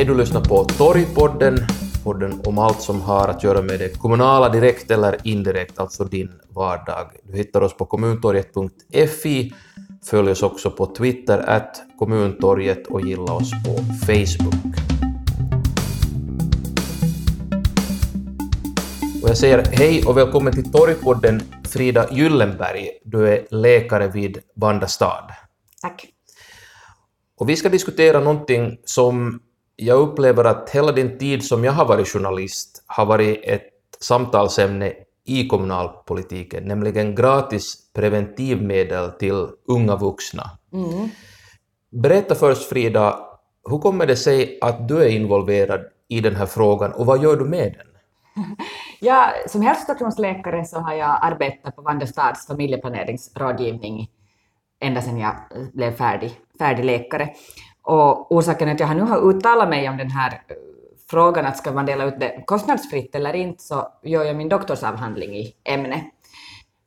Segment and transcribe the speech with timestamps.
[0.00, 1.58] Hej, du lyssnar på Torgpodden,
[2.04, 6.32] podden om allt som har att göra med det kommunala direkt eller indirekt, alltså din
[6.48, 7.10] vardag.
[7.22, 9.52] Du hittar oss på kommuntorget.fi,
[10.04, 13.72] följ oss också på Twitter, att kommuntorget och gilla oss på
[14.06, 14.74] Facebook.
[19.22, 22.88] Och jag säger hej och välkommen till Torgpodden Frida Gyllenberg.
[23.04, 25.32] Du är läkare vid Vanda stad.
[25.82, 26.06] Tack.
[27.36, 29.40] Och vi ska diskutera någonting som
[29.80, 33.68] jag upplever att hela den tid som jag har varit journalist har varit ett
[34.00, 34.92] samtalsämne
[35.26, 40.50] i kommunalpolitiken, nämligen gratis preventivmedel till unga vuxna.
[40.72, 41.08] Mm.
[41.90, 43.18] Berätta först Frida,
[43.70, 47.36] hur kommer det sig att du är involverad i den här frågan och vad gör
[47.36, 47.86] du med den?
[49.02, 54.10] Ja, som hälsostationsläkare så har jag arbetat på Vanda stads familjeplaneringsrådgivning
[54.80, 55.34] ända sedan jag
[55.72, 57.28] blev färdig, färdig läkare.
[57.90, 60.56] Och orsaken att jag har nu har uttalat mig om den här eh,
[61.10, 65.36] frågan att ska man dela ut det kostnadsfritt eller inte så gör jag min doktorsavhandling
[65.36, 66.02] i ämnet.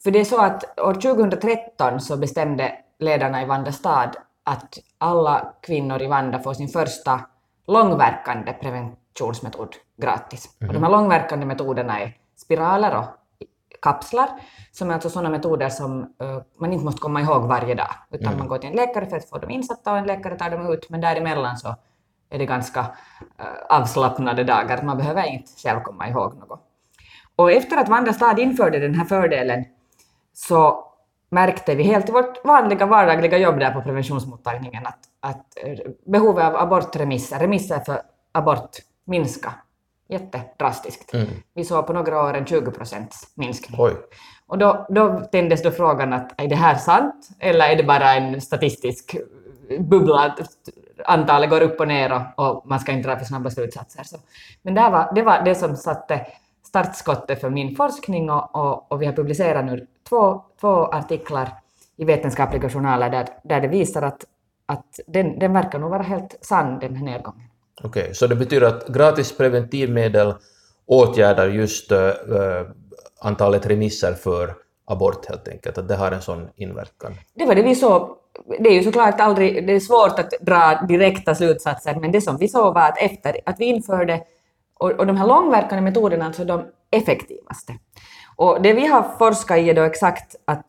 [0.04, 5.54] För det är så att år 2013 så bestämde ledarna i Vanda stad att alla
[5.62, 7.20] kvinnor i Vanda får sin första
[7.68, 10.58] långverkande preventionsmetod gratis.
[10.62, 10.70] Mm.
[10.70, 13.06] Och de här långverkande metoderna är spiraler och
[13.84, 14.30] kapslar,
[14.72, 18.28] som är alltså sådana metoder som uh, man inte måste komma ihåg varje dag, utan
[18.28, 18.40] mm.
[18.40, 20.74] man går till en läkare för att få dem insatta och en läkare tar dem
[20.74, 21.76] ut, men däremellan så
[22.30, 26.62] är det ganska uh, avslappnade dagar, man behöver inte själv komma ihåg något.
[27.36, 29.66] Och efter att Vanda stad införde den här fördelen
[30.34, 30.90] så
[31.30, 35.46] märkte vi helt i vårt vanliga vardagliga jobb där på preventionsmottagningen att, att
[36.06, 39.54] behovet av abortremisser, remisser för abort minska
[40.08, 41.14] jättedrastiskt.
[41.14, 41.28] Mm.
[41.54, 43.82] Vi såg på några år en 20 procents minskning.
[43.82, 43.94] Oj.
[44.48, 48.14] Och då, då tändes då frågan att är det här sant eller är det bara
[48.14, 49.16] en statistisk
[49.80, 50.40] bubbla att
[51.06, 54.04] antalet går upp och ner och, och man ska inte dra för snabba slutsatser.
[54.04, 54.18] Så.
[54.62, 56.26] Men det var, det var det som satte
[56.64, 61.50] startskottet för min forskning och, och, och vi har publicerat nu två, två artiklar
[61.98, 64.26] i vetenskapliga journaler där, där det visar att,
[64.66, 67.48] att den, den verkar nog vara helt sann, den här nedgången.
[67.82, 70.34] Okej, okay, så det betyder att gratis preventivmedel
[70.86, 72.00] åtgärdar just uh,
[73.22, 74.54] antalet remisser för
[74.86, 77.16] abort helt enkelt, att det har en sån inverkan?
[77.34, 78.18] Det var det vi såg.
[78.60, 82.38] Det är ju såklart aldrig, det är svårt att dra direkta slutsatser, men det som
[82.38, 84.22] vi såg var att efter att vi införde,
[84.80, 87.74] och, och de här långverkande metoderna, alltså de effektivaste.
[88.36, 90.66] Och det vi har forskat i är då exakt att,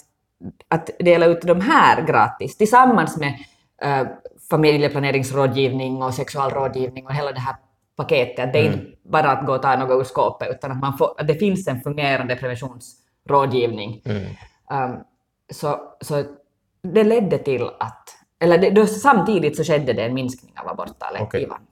[0.69, 3.35] att dela ut de här gratis tillsammans med
[3.83, 4.07] äh,
[4.51, 7.57] familjeplaneringsrådgivning och sexualrådgivning och hela det här
[7.97, 8.53] paketet.
[8.53, 8.81] Det är mm.
[8.81, 11.35] inte bara att gå och ta något ur skåpet, utan att, man får, att det
[11.35, 14.03] finns en fungerande preventionsrådgivning.
[14.05, 14.23] Mm.
[14.71, 15.01] Um,
[15.53, 16.25] så, så
[16.83, 18.09] det ledde till att,
[18.41, 21.43] eller det, då, samtidigt så skedde det en minskning av aborttalet okay.
[21.43, 21.67] i Vanda.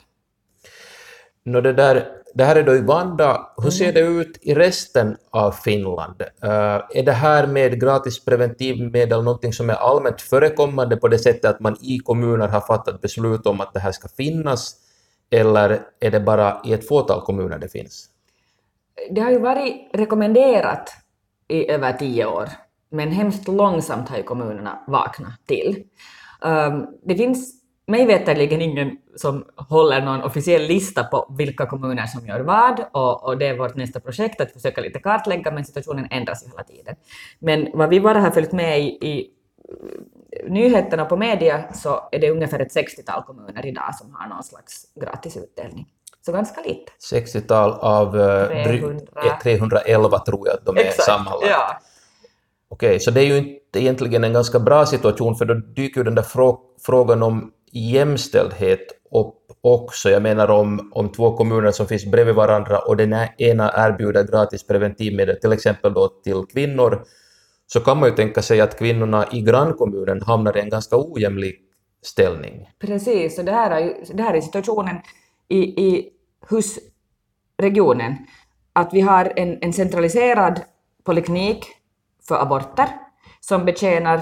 [1.44, 3.53] No, det, där, det här är då i Vanda.
[3.62, 3.94] Hur ser mm.
[3.94, 6.22] det ut i resten av Finland?
[6.22, 6.50] Uh,
[6.94, 11.60] är det här med gratis preventivmedel någonting som är allmänt förekommande på det sättet att
[11.60, 14.76] man i kommuner har fattat beslut om att det här ska finnas,
[15.31, 18.09] eller är det bara i ett fåtal kommuner det finns?
[19.10, 20.93] Det har ju varit rekommenderat
[21.49, 22.49] i över tio år,
[22.91, 25.84] men hemskt långsamt har ju kommunerna vaknat till.
[26.44, 32.26] Um, det finns mig veterligen ingen som håller någon officiell lista på vilka kommuner som
[32.26, 36.06] gör vad och, och det är vårt nästa projekt att försöka lite kartlägga men situationen
[36.10, 36.97] ändras ju hela tiden.
[37.38, 39.31] Men vad vi bara har följt med i, i
[40.48, 44.84] nyheterna på media så är det ungefär ett 60-tal kommuner idag som har någon slags
[45.00, 45.87] gratisutdelning.
[46.26, 46.93] Så ganska lite.
[47.12, 49.06] 60-tal av 300.
[49.43, 51.50] 311 tror jag att de är Exakt, sammanlagt.
[51.50, 51.78] Ja.
[52.69, 56.04] Okej, så det är ju inte egentligen en ganska bra situation för då dyker ju
[56.04, 60.10] den där frå frågan om jämställdhet upp också.
[60.10, 64.66] Jag menar om, om två kommuner som finns bredvid varandra och den ena erbjuder gratis
[64.66, 67.05] preventivmedel, till exempel då till kvinnor,
[67.66, 71.61] så kan man ju tänka sig att kvinnorna i grannkommunen hamnar i en ganska ojämlik
[72.02, 72.69] ställning.
[72.79, 74.96] Precis, och det här är, det här är situationen
[75.49, 76.11] i, i
[76.49, 78.17] husregionen,
[78.73, 80.61] att vi har en, en centraliserad
[81.05, 81.67] poliklinik
[82.29, 82.88] för aborter
[83.41, 84.20] som betjänar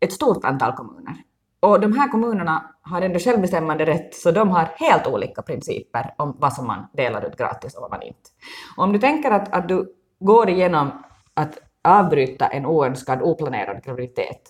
[0.00, 1.14] ett stort antal kommuner.
[1.60, 6.36] Och de här kommunerna har ändå självbestämmande rätt, så de har helt olika principer om
[6.38, 8.30] vad som man delar ut gratis och vad man inte.
[8.76, 11.04] Och om du tänker att, att du går igenom
[11.34, 14.40] att avbryta en oönskad, oplanerad graviditet,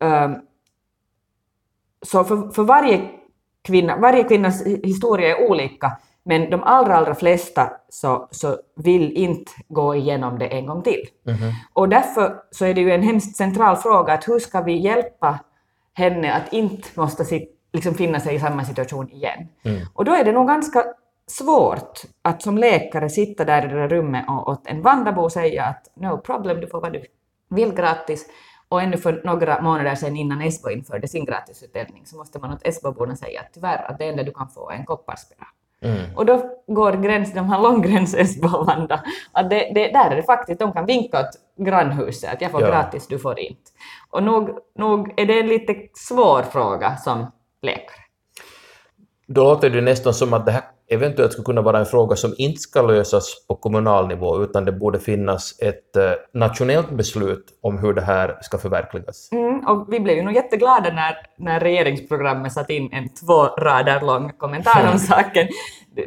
[0.00, 0.36] um,
[2.02, 3.10] så för, för varje
[3.62, 9.52] kvinna, varje kvinnas historia är olika, men de allra, allra flesta så, så vill inte
[9.68, 11.02] gå igenom det en gång till.
[11.26, 11.52] Mm -hmm.
[11.72, 15.38] Och därför så är det ju en hemskt central fråga att hur ska vi hjälpa
[15.94, 17.24] henne att inte måste
[17.72, 19.48] liksom finna sig i samma situation igen.
[19.94, 20.84] Och då är det nog ganska
[21.26, 25.64] svårt att som läkare sitta där i det där rummet och åt en vandrarbo säga
[25.64, 27.02] att no problem, du får vad du
[27.48, 28.26] vill gratis.
[28.68, 32.66] Och ännu för några månader sedan innan Esbo införde sin gratisutdelning så måste man åt
[32.66, 35.48] Esboborna säga att tyvärr att det enda du kan få är en kopparspiral.
[36.16, 40.10] Och då går gränsen, de har lång gräns Esbo och Vanda, att det, det, där
[40.10, 42.68] är det faktiskt, de kan vinka åt grannhuset att jag får Ja.
[42.68, 43.70] gratis, du får inte.
[44.10, 47.26] Och nog, nog är det en lite svår fråga som
[47.62, 47.98] läkare.
[49.26, 52.34] Då låter det nästan som att det här eventuellt skulle kunna vara en fråga som
[52.38, 57.78] inte ska lösas på kommunal nivå, utan det borde finnas ett eh, nationellt beslut om
[57.78, 59.28] hur det här ska förverkligas.
[59.32, 64.00] Mm, och vi blev ju nog jätteglada när, när regeringsprogrammet satt in en två rader
[64.00, 65.48] lång kommentar om saken.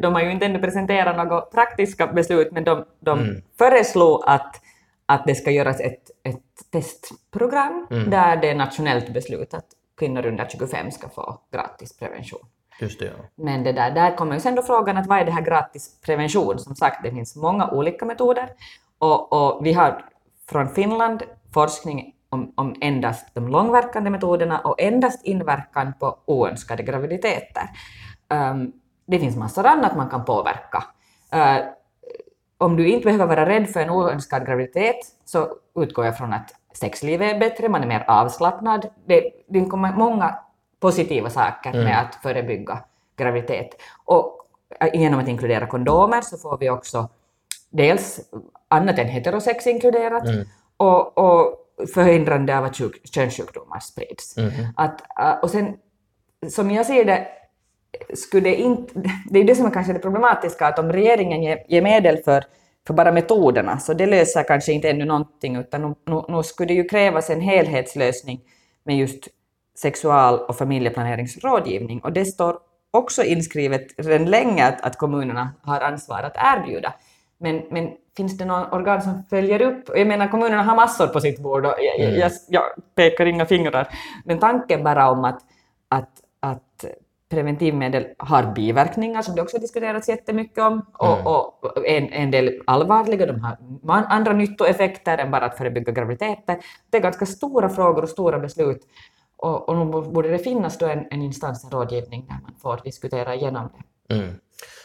[0.01, 4.55] De har ju inte ännu presenterat några praktiska beslut, men de, de föreslog att,
[5.05, 9.65] att det ska göras ett, ett testprogram där det är nationellt beslut att
[10.01, 12.39] kvinnor under 25 ska få gratis prevention.
[12.79, 13.11] Just det, ja.
[13.35, 16.01] Men det där, där kommer ju sen då frågan att vad är det här gratis
[16.05, 16.59] prevention?
[16.59, 18.49] Som sagt, det finns många olika metoder
[18.97, 20.05] och, och vi har
[20.49, 27.69] från Finland forskning om, om endast de långverkande metoderna och endast inverkan på oönskade graviditeter.
[28.29, 28.71] Ehm,
[29.07, 30.83] det finns massor annat man kan påverka.
[31.31, 31.57] Eh,
[32.57, 36.60] om du inte behöver vara rädd för en oönskad graviditet så utgår jag från att
[36.73, 38.87] sexlivet är bättre, man är mer avslappnad.
[39.05, 40.35] Det, det kommer många
[40.79, 42.83] positiva saker med att förebygga
[43.17, 43.69] graviditet.
[44.05, 44.37] Och
[44.93, 47.09] genom att inkludera kondomer så får vi också
[47.69, 48.19] dels
[48.67, 50.23] annat än heterosex inkluderat
[50.77, 51.57] och, och
[51.93, 54.35] förhindrande av att sjuk, könssjukdomar sprids.
[54.75, 55.77] Att, äh, och sen,
[56.49, 57.27] som jag ser det,
[58.15, 58.93] skulle det inte...
[59.29, 62.43] Det är det som är kanske det problematiska, att om regeringen ger, ger medel för,
[62.87, 66.67] för bara metoderna, så det löser kanske inte ännu någonting, utan nu, nu, nu skulle
[66.67, 68.41] det ju krävas en helhetslösning
[68.83, 69.27] med just
[69.77, 71.99] sexual och familjeplaneringsrådgivning.
[71.99, 72.57] Och det står
[72.91, 76.93] också inskrivet redan länge att, att kommunerna har ansvar att erbjuda.
[77.37, 79.83] Men, men finns det någon organ som följer upp?
[79.95, 82.63] Jag menar, kommunerna har massor på sitt bord och jag, jag, jag, jag
[82.95, 83.87] pekar inga fingrar.
[84.25, 85.41] Men tanken bara om att,
[85.89, 86.85] att, att
[87.31, 93.25] preventivmedel har biverkningar som det också diskuterats jättemycket om och, och en, en del allvarliga,
[93.25, 96.57] de har andra nyttoeffekter än bara att förebygga graviditeter.
[96.89, 98.81] Det är ganska stora frågor och stora beslut
[99.37, 102.79] och, och nu borde det finnas då en, en instans, en rådgivning där man får
[102.83, 104.15] diskutera igenom det.
[104.15, 104.33] Mm.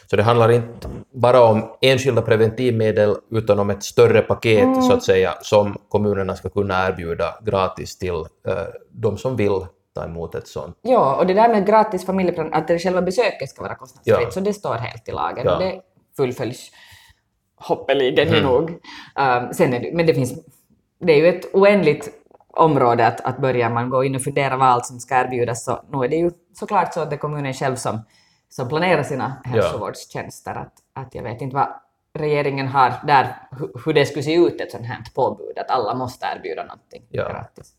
[0.09, 5.03] Så det handlar inte bara om enskilda preventivmedel utan om ett större paket så att
[5.03, 8.15] säga som kommunerna ska kunna erbjuda gratis till
[8.47, 8.53] eh,
[8.91, 9.65] de som vill
[9.99, 10.77] ta emot ett sånt.
[10.81, 14.31] Ja, och det där med gratis familjeplan, att det själva besöket ska vara kostnadsfritt, Ja.
[14.31, 15.53] så det står helt i lagen Ja.
[15.55, 15.81] och det
[16.17, 16.71] fullföljs
[17.55, 18.43] hoppeligen mm.
[18.43, 18.69] nog.
[18.69, 20.33] Um, sen det, men det finns,
[20.99, 22.09] det är ju ett oändligt
[22.53, 25.83] område att, att börjar man gå in och fundera vad allt som ska erbjudas så
[25.91, 27.99] nu är det ju såklart så att det är kommunen själv som,
[28.49, 30.51] som planerar sina hälsovårdstjänster.
[30.51, 31.67] Att, att jag vet inte vad
[32.13, 35.95] regeringen har där, hu- hur det skulle se ut ett sånt här påbud, att alla
[35.95, 37.29] måste erbjuda någonting Ja.
[37.29, 37.73] gratis.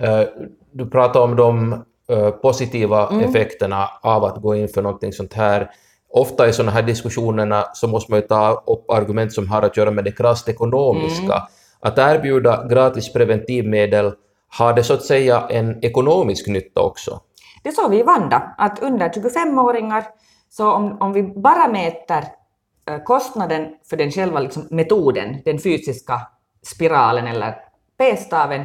[0.00, 0.22] Eh,
[0.76, 1.72] Du pratar om de
[2.08, 5.70] eh, positiva effekterna av att gå in för någonting sånt här.
[6.10, 9.76] Ofta i sådana här diskussionerna så måste man ju ta upp argument som har att
[9.76, 11.42] göra med det krasst ekonomiska.
[11.80, 14.12] Att erbjuda gratis preventivmedel,
[14.58, 17.20] har det så att säga en ekonomisk nytta också?
[17.62, 20.04] Det såg vi i Vanda, att under 25-åringar,
[20.50, 22.24] så om, om vi bara mäter
[22.88, 26.20] eh, kostnaden för den själva liksom, metoden, den fysiska
[26.62, 27.54] spiralen eller
[27.98, 28.64] p-staven,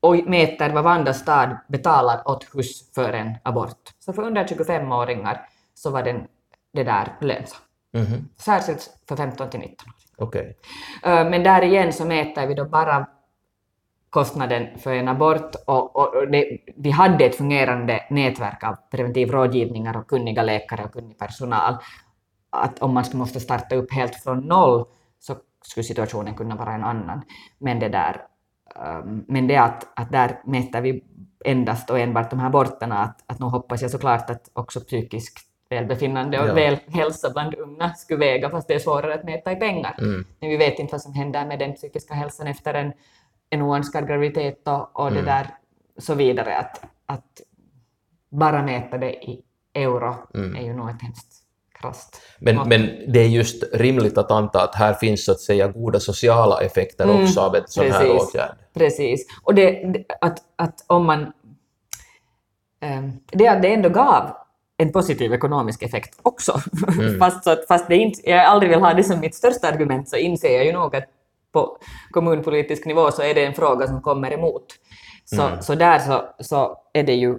[0.00, 3.94] och mäter vad Vanda stad betalar åt hus för en abort.
[3.98, 5.40] Så för under 25-åringar
[5.74, 6.26] så var den,
[6.72, 7.60] det där lönsam.
[7.92, 10.56] Mhm, Särskilt för 15 till 19 Okej.
[11.02, 13.06] Eh, Men där igen så mäter vi då bara
[14.10, 20.06] kostnaden för en abort och, och det, vi hade ett fungerande nätverk av preventivrådgivningar och
[20.08, 21.76] kunniga läkare och kunnig personal.
[22.50, 24.84] Att om man skulle måste starta upp helt från noll
[25.18, 27.22] så skulle situationen kunna vara en annan.
[27.58, 28.22] Men det där
[29.26, 31.04] men det att, att där mäter vi
[31.44, 35.46] endast och enbart de här aborterna, att, att nu hoppas jag såklart att också psykiskt
[35.70, 36.54] välbefinnande och Ja.
[36.54, 39.94] välhälsa bland unga skulle väga, fast det är svårare att mäta i pengar.
[39.98, 40.24] Mm.
[40.40, 42.92] Men vi vet inte vad som händer med den psykiska hälsan efter en,
[43.50, 45.46] en oönskad graviditet och, och det där
[45.98, 46.56] så vidare.
[46.58, 47.40] Att, att
[48.30, 49.42] bara mäta det i
[49.74, 51.39] euro är ju nog ett hemskt
[51.80, 52.68] krasst Men, mått.
[52.68, 56.60] men det är just rimligt att anta att här finns så att säga goda sociala
[56.60, 58.22] effekter också av ett sån här precis.
[58.22, 58.56] åtgärd.
[58.74, 59.26] Precis.
[59.42, 61.32] Och det, att, att om man...
[62.80, 64.36] ehm, det att det ändå gav
[64.76, 66.52] en positiv ekonomisk effekt också.
[67.18, 70.08] fast, så att, fast det inte, jag aldrig vill ha det som mitt största argument
[70.08, 71.04] så inser jag ju nog att
[71.52, 71.78] på
[72.10, 74.66] kommunpolitisk nivå så är det en fråga som kommer emot.
[75.24, 77.38] Så, så där så, så är det ju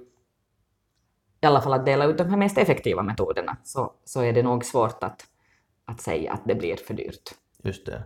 [1.42, 4.42] i alla fall att dela ut de här mest effektiva metoderna, så, så är det
[4.42, 5.20] nog svårt att,
[5.84, 7.30] att säga att det blir för dyrt.
[7.62, 8.02] Just det.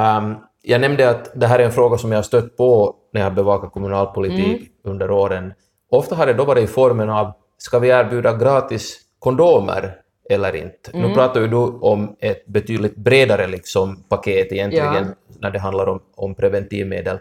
[0.00, 3.20] Um, jag nämnde att det här är en fråga som jag har stött på när
[3.20, 4.68] jag bevakat kommunalpolitik mm.
[4.82, 5.54] under åren.
[5.90, 9.96] Ofta har det då varit i formen av ska vi erbjuda gratis kondomer
[10.30, 10.90] eller inte?
[10.90, 11.08] Mm.
[11.08, 15.34] Nu pratar ju du om ett betydligt bredare liksom, paket egentligen ja.
[15.38, 17.18] när det handlar om, om preventivmedel.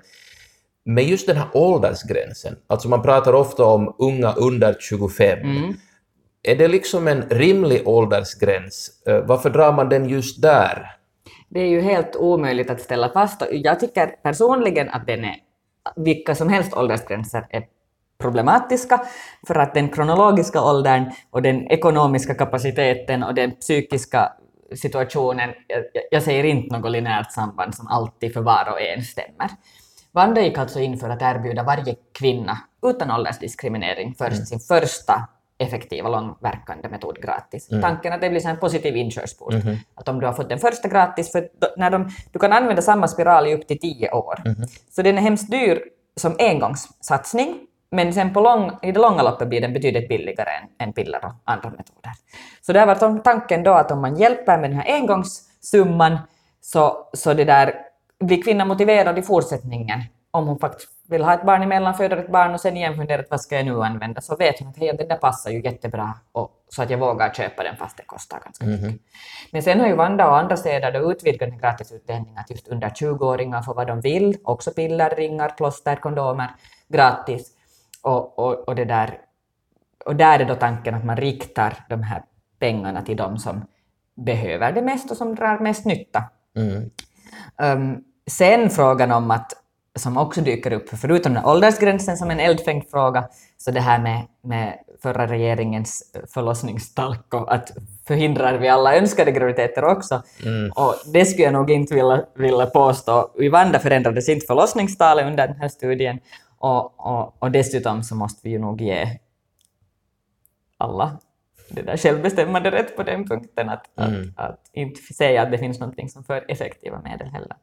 [0.86, 5.40] Men just den här åldersgränsen, alltså man pratar ofta om unga under 25.
[5.40, 5.74] Mm.
[6.44, 9.04] Är det liksom en rimlig åldersgräns?
[9.08, 10.96] Eh, varför drar man den just där?
[11.50, 13.42] Det är ju helt omöjligt att ställa fast.
[13.52, 15.36] Jag tycker personligen att den är,
[15.96, 17.64] vilka som helst åldersgränser är
[18.22, 19.02] problematiska
[19.48, 24.32] för att den kronologiska åldern och den ekonomiska kapaciteten och den psykiska
[24.76, 29.50] situationen, jag, jag säger inte något linjärt samband som alltid för var och en stämmer.
[30.14, 34.46] Vanda gick alltså in för att erbjuda varje kvinna utan åldersdiskriminering först mm.
[34.46, 35.28] sin första
[35.58, 37.72] effektiva långverkande metod gratis.
[37.72, 37.82] Mm.
[37.82, 39.54] Tanken att det blir en positiv inkörsport.
[39.54, 39.78] Mm.
[39.96, 43.08] Att om du har fått den första gratis, för när de, du kan använda samma
[43.08, 44.42] spiral i upp till tio år.
[44.46, 44.58] Mm.
[44.92, 45.82] Så den är hemskt dyr
[46.16, 47.58] som engångssatsning,
[47.92, 51.26] men sen på lång, i det långa loppet blir den betydligt billigare än, än piller
[51.26, 52.12] och andra metoder.
[52.62, 56.18] Så det har varit tanken då att om man hjälper med den här engångssumman
[56.62, 57.76] så, så det där,
[58.26, 62.32] blir kvinnan motiverad i fortsättningen om hon faktiskt vill ha ett barn emellan, föder ett
[62.32, 64.96] barn och sen igen funderar vad ska jag nu använda, så vet hon att hej,
[64.98, 68.40] det där passar ju jättebra och, så att jag vågar köpa den fast det kostar
[68.44, 68.84] ganska mycket.
[68.84, 69.00] Mm.
[69.52, 73.62] Men sen har ju Vanda och andra städer utvidgat den gratisutdelningen att just under 20-åringar
[73.62, 76.50] får vad de vill, också piller, ringar, plåster, kondomer
[76.88, 77.52] gratis.
[78.02, 79.18] Och, och, och, det där,
[80.06, 82.24] och där är då tanken att man riktar de här
[82.60, 83.66] pengarna till de som
[84.16, 86.24] behöver det mest och som drar mest nytta.
[86.56, 86.90] Mm.
[87.58, 89.54] Um, sen frågan om att
[89.96, 94.28] som också dyker upp, förutom den åldersgränsen som en eldfängd fråga, så det här med,
[94.44, 97.72] med förra regeringens förlossningstalk och att
[98.08, 100.22] förhindrar vi alla önskade graviditeter också.
[100.46, 100.72] Mm.
[100.76, 103.32] Och det skulle jag nog inte vilja, vilja påstå.
[103.40, 106.20] I Vanda förändrades inte förlossningstalet under den här studien
[106.58, 109.20] och, och, och dessutom så måste vi ju nog ge
[110.78, 111.18] alla
[111.70, 114.34] det där självbestämmande rätt på den punkten, att, mm.
[114.38, 117.56] att, att, inte säga att det finns någonting som för effektiva medel heller.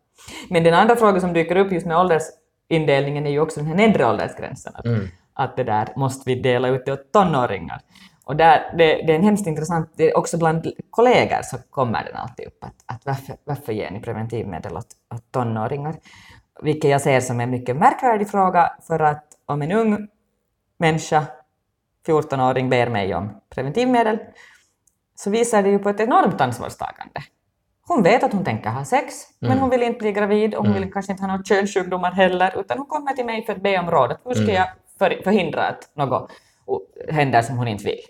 [0.48, 3.74] Men den andra frågan som dyker upp just med åldersindelningen är ju också den här
[3.74, 4.72] nedre åldersgränsen.
[4.76, 5.08] Att, mm.
[5.34, 7.80] att det där måste vi dela ut åt tonåringar.
[8.24, 12.04] Och där, det, det är en hemskt intressant, det är också bland kollegor så kommer
[12.04, 15.96] den alltid upp, att, att varför, varför ger ni preventivmedel åt, åt tonåringar?
[16.62, 20.08] Vilket jag ser som en mycket märkvärdig fråga, för att om en ung
[20.78, 21.26] människa,
[22.06, 24.18] 14-åring, ber mig om preventivmedel,
[25.14, 27.20] så visar det ju på ett enormt ansvarstagande.
[27.92, 29.48] Hon vet att hon tänker ha sex, mm.
[29.50, 30.82] men hon vill inte bli gravid och hon mm.
[30.82, 33.78] vill kanske inte ha några könssjukdomar heller, utan hon kommer till mig för att be
[33.78, 34.16] om råd.
[34.24, 34.54] Hur ska mm.
[34.54, 34.68] jag
[34.98, 36.30] för, förhindra att något
[37.08, 38.00] händer som hon inte vill?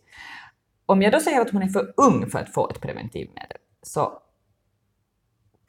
[0.86, 4.12] Om jag då säger att hon är för ung för att få ett preventivmedel, så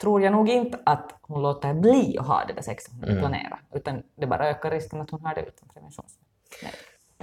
[0.00, 3.18] tror jag nog inte att hon låter bli att ha det där sexet hon mm.
[3.18, 6.76] planerar, utan det bara ökar risken att hon har det utan preventionsmedel.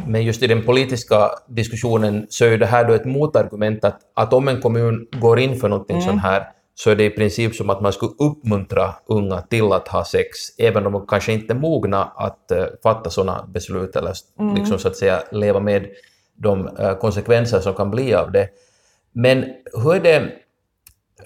[0.06, 4.34] Men just i den politiska diskussionen så är det här då ett motargument att, att
[4.34, 6.08] om en kommun går in för någonting mm.
[6.10, 9.88] sånt här så är det i princip som att man skulle uppmuntra unga till att
[9.88, 14.14] ha sex, även om de kanske inte är mogna att uh, fatta sådana beslut eller
[14.40, 14.56] mm.
[14.56, 15.88] liksom, så att säga leva med
[16.34, 18.50] de uh, konsekvenser som kan bli av det.
[19.12, 19.46] Men
[19.84, 20.20] hur är det,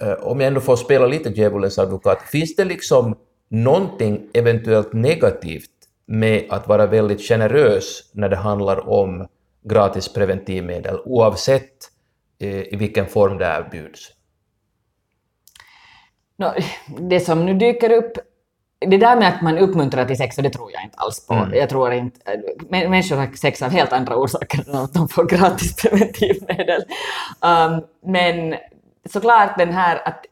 [0.02, 3.16] uh, om jag ändå får spela lite djävulens advokat, finns det liksom
[3.48, 5.70] någonting eventuellt negativt
[6.06, 9.26] med att vara väldigt generös när det handlar om
[9.64, 11.90] gratis preventivmedel, oavsett
[12.38, 14.10] i vilken form det erbjuds?
[16.36, 16.46] No,
[16.98, 18.12] det som nu dyker upp,
[18.78, 21.34] det där med att man uppmuntrar till sex, det tror jag inte alls på.
[21.34, 21.54] Mm.
[21.54, 25.76] Jag tror inte, människor har sex av helt andra orsaker än att de får gratis
[25.82, 26.82] preventivmedel.
[27.40, 28.54] Um, men
[29.10, 30.26] såklart den här att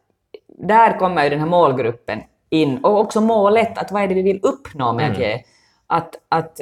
[0.48, 4.22] där kommer ju den här målgruppen in och också målet, att vad är det vi
[4.22, 5.12] vill uppnå med mm.
[5.12, 5.42] att ge?
[5.86, 6.60] Att, att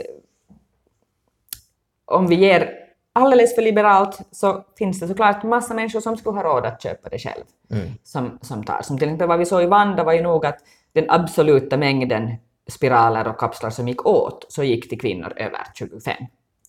[2.04, 2.79] om vi ger
[3.12, 7.08] alldeles för liberalt så finns det såklart massa människor som skulle ha råd att köpa
[7.08, 7.44] det själv.
[7.70, 7.88] Mm.
[8.04, 8.82] Som, som tar.
[8.82, 10.58] Som till exempel vad vi såg i Vanda var ju nog att
[10.92, 12.34] den absoluta mängden
[12.68, 16.14] spiraler och kapslar som gick åt, så gick till kvinnor över 25.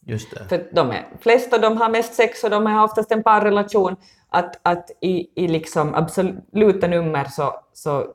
[0.05, 0.45] Just det.
[0.49, 3.95] För de är flest och de har mest sex och de har oftast en parrelation.
[4.29, 8.05] Att, att i, i liksom absoluta nummer så, så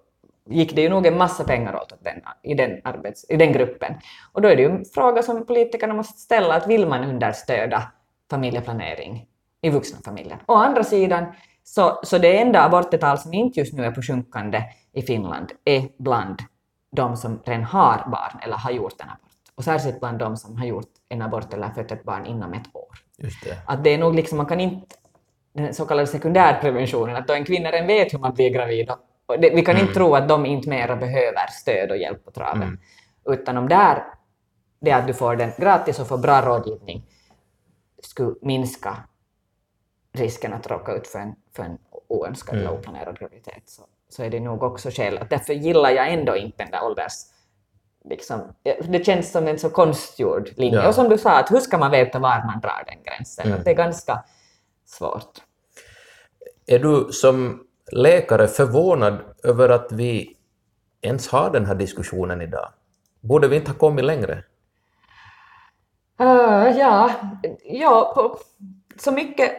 [0.49, 3.95] gick det ju nog en massa pengar åt den, i, den arbets, i den gruppen.
[4.33, 7.83] Och då är det ju en fråga som politikerna måste ställa, att vill man understöda
[8.30, 9.26] familjeplanering
[9.62, 10.38] i vuxna familjer.
[10.47, 11.26] Å andra sidan,
[11.64, 15.88] så, så det enda abortetal som inte just nu är på sjunkande i Finland är
[15.99, 16.42] bland
[16.97, 19.21] de som redan har barn eller har gjort en abort.
[19.54, 22.76] Och särskilt bland de som har gjort en abort eller fött ett barn inom ett
[22.76, 22.97] år.
[23.18, 23.59] Just det.
[23.66, 24.97] Att det är nog liksom, man kan inte,
[25.52, 28.90] den så kallade sekundärpreventionen, att då en kvinna redan vet hur man blir gravid,
[29.26, 32.30] och det, vi kan inte tro att de inte mera behöver stöd och hjälp på
[32.30, 32.62] traven.
[32.62, 32.78] Mm.
[33.26, 34.02] Utan om där,
[34.80, 37.04] det att du får den gratis och får bra rådgivning,
[38.06, 38.96] skulle minska
[40.12, 42.78] risken att råka ut för en, för en oönskad eller Mm.
[42.78, 45.26] oplanerad graviditet, så, så är det nog också skäl.
[45.30, 47.12] Därför gillar jag ändå inte den där ålders...
[48.08, 48.40] Liksom,
[48.88, 50.78] det känns som en så konstgjord linje.
[50.78, 50.88] Ja.
[50.88, 53.46] Och som du sa, att hur ska man veta var man drar den gränsen?
[53.46, 53.62] Mm.
[53.64, 54.25] Det är ganska
[54.84, 55.38] svårt.
[56.66, 60.36] Är du som läkare förvånad över att vi
[61.00, 62.68] ens har den här diskussionen idag?
[63.20, 64.42] Borde vi inte ha kommit längre?
[66.20, 67.11] Uh, ja,
[67.64, 68.38] ja på,
[68.96, 69.52] så mycket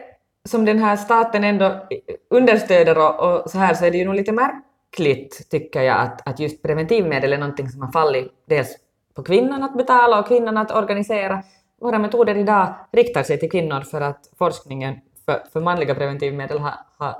[0.48, 1.86] som den här staten ändå
[2.30, 6.28] understöder och, och så här så är det ju nog lite märkligt tycker jag att,
[6.28, 8.76] att just preventivmedel är någonting som har fallit dels
[9.14, 11.42] på kvinnan att betala och kvinnan att organisera.
[11.80, 16.74] Våra metoder idag riktar sig till kvinnor för att forskningen för, för manliga preventivmedel har,
[16.98, 17.16] har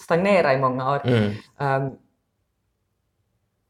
[0.00, 1.00] stagnerat i många år.
[1.04, 1.32] Mm.
[1.58, 1.92] Um,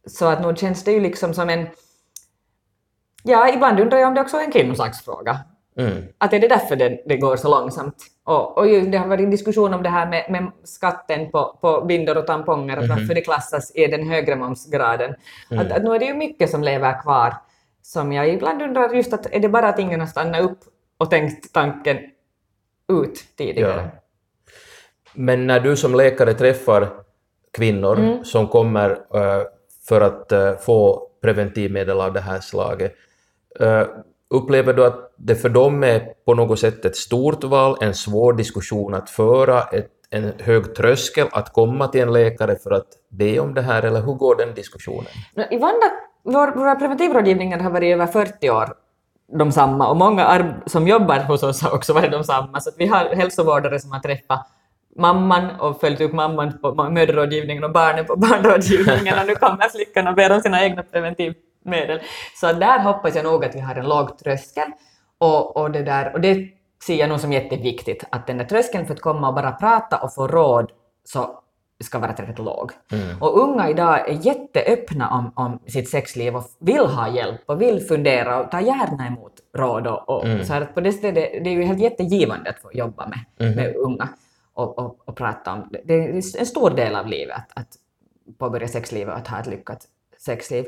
[0.06, 1.66] så att nog känns det ju liksom som en...
[3.22, 5.38] Ja, ibland undrar jag om det också är en kvinnosaksfråga.
[5.76, 6.04] Mm.
[6.18, 7.96] Att är det därför det, det går så långsamt?
[8.24, 11.58] Och, och ju, det har varit en diskussion om det här med, med skatten på,
[11.60, 15.14] på bindor och tamponger, att varför det klassas i den högre momsgraden.
[15.50, 17.34] Att, att nu är det ju mycket som lever kvar,
[17.82, 20.58] som jag ibland undrar just att är det bara att ingen har stannat upp
[20.98, 21.98] och tänkt tanken
[22.88, 23.90] ut tidigare?
[23.94, 24.00] Ja.
[25.14, 26.88] Men när du som läkare träffar
[27.52, 28.24] kvinnor Mm.
[28.24, 29.42] som kommer eh,
[29.88, 32.94] för att eh, få preventivmedel av det här slaget,
[33.60, 33.86] Eh,
[34.30, 38.32] upplever du att det för dem är på något sätt ett stort val, en svår
[38.32, 43.40] diskussion att föra, ett, en hög tröskel att komma till en läkare för att be
[43.40, 45.06] om det här, eller hur går den diskussionen?
[45.50, 45.90] I Vanda,
[46.22, 48.74] vår, våra preventivrådgivningar har varit över 40 år
[49.38, 52.60] de samma och många som jobbar hos oss har också varit de samma.
[52.60, 54.46] Så att vi har hälsovårdare som har träffat
[54.96, 60.06] mamman och följt upp mamman på mödrarådgivningen och barnen på barnrådgivningen och nu kommer flickan
[60.06, 60.82] och ber om sina egna
[61.64, 62.00] preventivmedel.
[62.34, 64.70] Så där hoppas jag nog att vi har en låg tröskel
[65.18, 66.48] och, och, det, där, och det
[66.86, 69.98] ser jag nog som jätteviktigt att den där tröskeln för att komma och bara prata
[69.98, 70.72] och få råd
[71.04, 71.38] så
[71.84, 72.72] ska vara tillräckligt låg.
[72.92, 73.22] Mm.
[73.22, 77.80] Och unga idag är jätteöppna om, om sitt sexliv och vill ha hjälp och vill
[77.80, 79.86] fundera och ta gärna emot råd.
[79.86, 80.44] Och, och Mm.
[80.44, 83.48] så här, att på det stället, det är ju helt jättegivande att få jobba med,
[83.48, 83.56] Mhm.
[83.56, 84.08] med unga
[84.54, 85.80] och, och, och prata om det.
[85.84, 87.68] Det är en stor del av livet att, att
[88.38, 89.86] påbörja sexlivet och att ha ett lyckat
[90.18, 90.64] sexliv.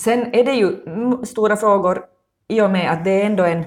[0.00, 0.76] Sen är det ju
[1.24, 2.04] stora frågor
[2.48, 3.64] i och med att det är ändå en,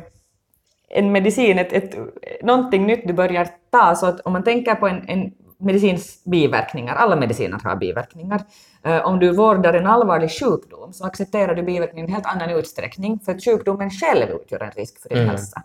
[0.89, 1.95] en medicin, ett, ett,
[2.43, 3.95] någonting nytt du börjar ta.
[3.95, 5.31] Så att om man tänker på en, en
[5.63, 8.41] medicins biverkningar, alla mediciner har biverkningar.
[8.83, 12.49] Eh, om du vårdar en allvarlig sjukdom så accepterar du biverkningen i en helt annan
[12.49, 15.29] utsträckning för att sjukdomen själv utgör en risk för din Mm.
[15.29, 15.63] hälsa.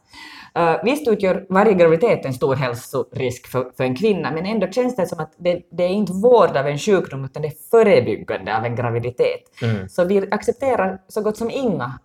[0.58, 4.96] Uh, visst utgör varje graviditet en stor hälsorisk för, för en kvinna, men ändå känns
[4.96, 8.56] det som att det, det är inte vård av en sjukdom utan det är förebyggande
[8.56, 9.62] av en graviditet.
[9.62, 9.88] Mm.
[9.88, 11.98] Så vi accepterar så gott som inga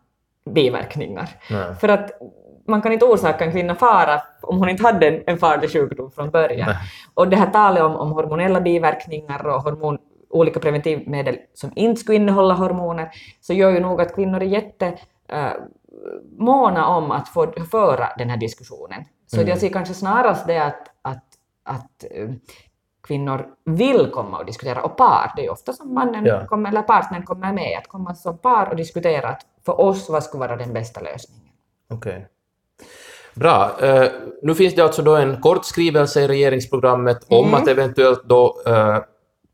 [0.49, 1.29] biverkningar.
[1.49, 1.75] Nej.
[1.75, 2.11] För att
[2.67, 6.11] man kan inte orsaka en kvinna fara om hon inte hade en, en farlig sjukdom
[6.11, 6.67] från början.
[6.67, 6.77] Nej.
[7.13, 9.97] Och det här talet om, om hormonella biverkningar och hormon,
[10.29, 13.09] olika preventivmedel som inte skulle innehålla hormoner,
[13.41, 14.97] så gör ju nog att kvinnor är jätte
[15.27, 15.51] eh,
[16.37, 19.03] måna om att få föra den här diskussionen.
[19.27, 19.49] Så Mm.
[19.49, 21.23] jag ser kanske snarast det att, att,
[21.63, 22.29] att eh,
[23.07, 26.45] kvinnor vill komma och diskutera, och par, det är ju ofta som mannen Ja.
[26.47, 30.23] kommer, eller partnern kommer med, att komma som par och diskutera att för oss vad
[30.23, 31.53] skulle vara den bästa lösningen.
[31.89, 32.27] Okej.
[33.35, 33.71] Bra.
[33.81, 34.07] Eh,
[34.41, 37.61] nu finns det alltså då en kort skrivelse i regeringsprogrammet om Mm.
[37.61, 38.97] att eventuellt då eh,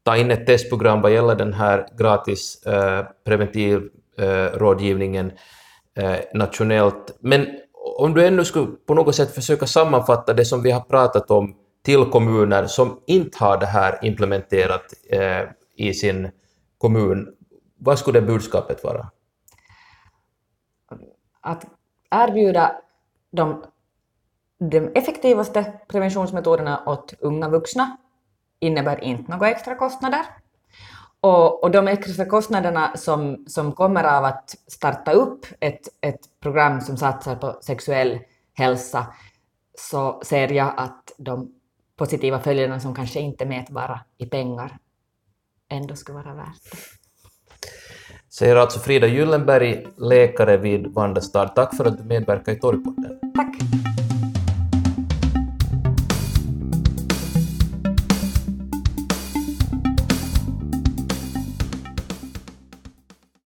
[0.04, 5.32] ta in ett testprogram vad gäller den här gratis eh, preventivrådgivningen
[6.34, 7.18] nationellt.
[7.20, 7.48] Men
[7.98, 11.56] om du ännu skulle på något sätt försöka sammanfatta det som vi har pratat om
[11.86, 14.86] till kommuner som inte har det här implementerat
[15.76, 16.32] i sin
[16.78, 17.28] kommun,
[17.80, 19.08] vad skulle det budskapet vara?
[21.42, 21.65] Att
[22.12, 22.72] erbjuda
[23.32, 23.63] de,
[24.60, 27.98] de effektivaste preventionsmetoderna åt unga vuxna
[28.60, 30.26] innebär inte några extra kostnader.
[31.22, 36.82] Och, och de extra kostnaderna som, som kommer av att starta upp ett, ett program
[36.82, 38.20] som satsar på sexuell
[38.54, 39.13] hälsa,
[39.78, 41.54] så ser jag att de
[41.96, 44.78] positiva följderna som kanske inte är mätbara i pengar
[45.70, 46.99] ändå skulle vara värt det.
[48.32, 51.56] Säger alltså Frida Gyllenberg, läkare vid Vandestad.
[51.56, 53.20] Tack för att du medverkar i Torgpodden.
[53.36, 53.56] Tack!